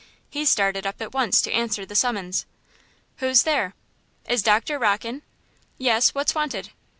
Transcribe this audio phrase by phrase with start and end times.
[0.31, 2.47] He started up at once to answer the summons.
[3.17, 3.75] "Who's there?"
[4.27, 5.21] "Is Doctor Rocke in?"
[5.77, 6.71] "Yes, what's wanted?"